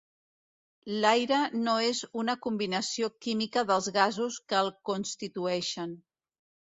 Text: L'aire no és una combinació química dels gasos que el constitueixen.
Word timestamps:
L'aire 1.01 1.41
no 1.65 1.75
és 1.89 1.99
una 2.21 2.35
combinació 2.45 3.09
química 3.25 3.63
dels 3.73 3.89
gasos 3.99 4.39
que 4.53 4.57
el 4.63 4.73
constitueixen. 4.91 5.93